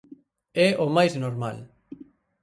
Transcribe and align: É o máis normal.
É 0.67 0.69
o 0.85 0.87
máis 0.95 1.13
normal. 1.23 1.57